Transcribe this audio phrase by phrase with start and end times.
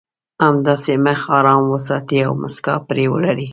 [0.45, 3.47] همداسې مخ ارام وساتئ او مسکا پرې ولرئ.